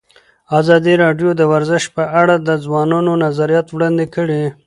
ازادي 0.59 0.93
راډیو 1.03 1.29
د 1.35 1.41
ورزش 1.53 1.83
په 1.95 2.03
اړه 2.21 2.35
د 2.47 2.49
ځوانانو 2.65 3.11
نظریات 3.25 3.67
وړاندې 3.71 4.05
کړي. 4.15 4.43